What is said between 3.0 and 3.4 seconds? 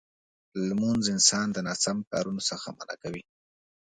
کوي.